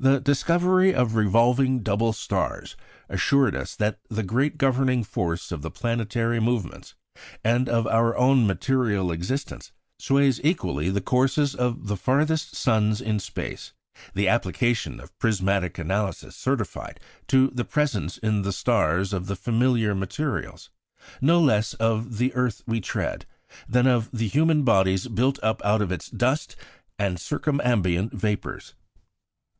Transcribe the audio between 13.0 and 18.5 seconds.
in space; the application of prismatic analysis certified to the presence in